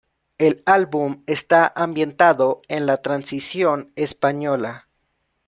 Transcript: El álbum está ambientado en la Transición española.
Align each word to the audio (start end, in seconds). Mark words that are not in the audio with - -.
El 0.39 0.63
álbum 0.65 1.21
está 1.27 1.71
ambientado 1.75 2.63
en 2.67 2.87
la 2.87 2.97
Transición 2.97 3.91
española. 3.95 4.87